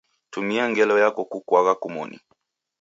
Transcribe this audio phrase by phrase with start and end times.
[0.31, 2.17] Tumia ngelo yako kukuagha kumoni.